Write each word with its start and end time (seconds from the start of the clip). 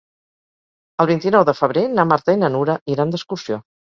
El 1.03 1.07
vint-i-nou 1.11 1.43
de 1.51 1.53
febrer 1.59 1.83
na 1.99 2.07
Marta 2.13 2.37
i 2.37 2.39
na 2.45 2.51
Nura 2.55 2.79
iran 2.97 3.13
d'excursió. 3.15 3.63